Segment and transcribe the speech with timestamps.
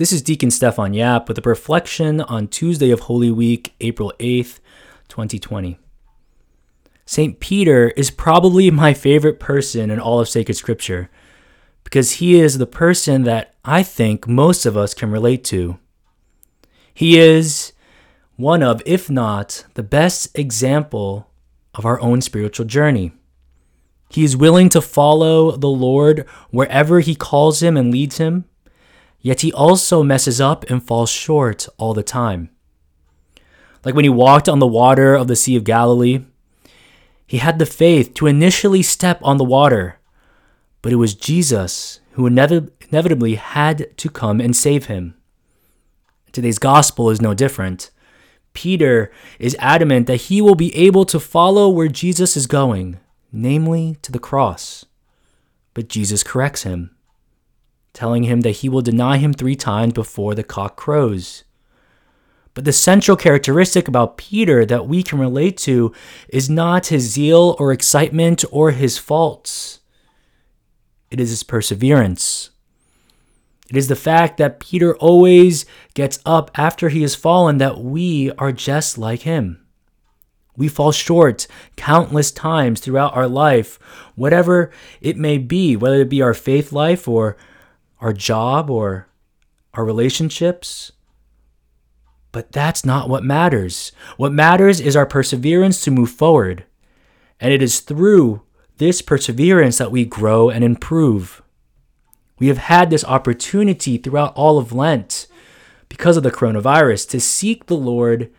[0.00, 4.58] This is Deacon Stefan Yap with a reflection on Tuesday of Holy Week, April 8th,
[5.08, 5.78] 2020.
[7.04, 7.38] St.
[7.38, 11.10] Peter is probably my favorite person in all of sacred scripture
[11.84, 15.78] because he is the person that I think most of us can relate to.
[16.94, 17.74] He is
[18.36, 21.28] one of, if not the best example
[21.74, 23.12] of our own spiritual journey.
[24.08, 28.46] He is willing to follow the Lord wherever he calls him and leads him
[29.22, 32.50] Yet he also messes up and falls short all the time.
[33.84, 36.24] Like when he walked on the water of the Sea of Galilee,
[37.26, 39.98] he had the faith to initially step on the water,
[40.82, 45.14] but it was Jesus who inevitably had to come and save him.
[46.32, 47.90] Today's gospel is no different.
[48.52, 52.98] Peter is adamant that he will be able to follow where Jesus is going,
[53.30, 54.84] namely to the cross.
[55.72, 56.96] But Jesus corrects him
[57.92, 61.44] telling him that he will deny him three times before the cock crows.
[62.54, 65.92] But the central characteristic about Peter that we can relate to
[66.28, 69.80] is not his zeal or excitement or his faults.
[71.10, 72.50] It is his perseverance.
[73.68, 78.32] It is the fact that Peter always gets up after he has fallen that we
[78.32, 79.64] are just like him.
[80.56, 83.78] We fall short countless times throughout our life,
[84.16, 87.36] whatever it may be, whether it be our faith life or
[88.00, 89.08] our job or
[89.74, 90.92] our relationships.
[92.32, 93.92] But that's not what matters.
[94.16, 96.64] What matters is our perseverance to move forward.
[97.40, 98.42] And it is through
[98.78, 101.42] this perseverance that we grow and improve.
[102.38, 105.26] We have had this opportunity throughout all of Lent
[105.88, 108.32] because of the coronavirus to seek the Lord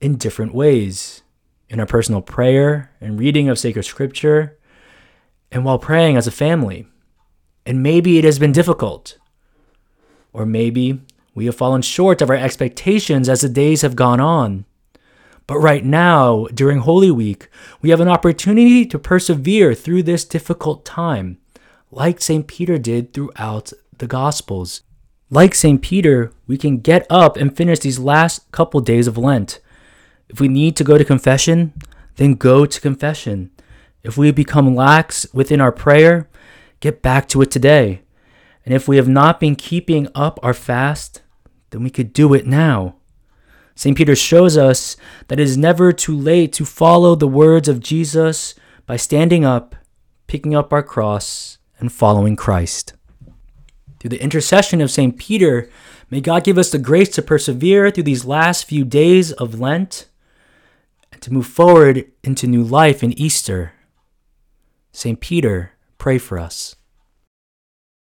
[0.00, 1.22] in different ways
[1.68, 4.58] in our personal prayer and reading of sacred scripture,
[5.50, 6.86] and while praying as a family.
[7.64, 9.18] And maybe it has been difficult.
[10.32, 11.00] Or maybe
[11.34, 14.64] we have fallen short of our expectations as the days have gone on.
[15.46, 17.48] But right now, during Holy Week,
[17.80, 21.38] we have an opportunity to persevere through this difficult time,
[21.90, 22.46] like St.
[22.46, 24.82] Peter did throughout the Gospels.
[25.30, 25.80] Like St.
[25.82, 29.60] Peter, we can get up and finish these last couple days of Lent.
[30.28, 31.72] If we need to go to confession,
[32.16, 33.50] then go to confession.
[34.02, 36.28] If we become lax within our prayer,
[36.82, 38.02] Get back to it today.
[38.66, 41.22] And if we have not been keeping up our fast,
[41.70, 42.96] then we could do it now.
[43.76, 43.96] St.
[43.96, 44.96] Peter shows us
[45.28, 49.76] that it is never too late to follow the words of Jesus by standing up,
[50.26, 52.94] picking up our cross, and following Christ.
[54.00, 55.16] Through the intercession of St.
[55.16, 55.70] Peter,
[56.10, 60.08] may God give us the grace to persevere through these last few days of Lent
[61.12, 63.74] and to move forward into new life in Easter.
[64.90, 65.20] St.
[65.20, 65.71] Peter,
[66.02, 66.74] Pray for us.